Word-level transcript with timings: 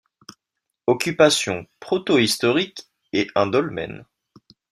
Occupation 0.87 1.67
protohistorique 1.79 2.87
et 3.13 3.27
un 3.35 3.45
dolmen. 3.45 4.03